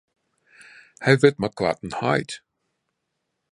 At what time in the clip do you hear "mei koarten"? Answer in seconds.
1.41-1.93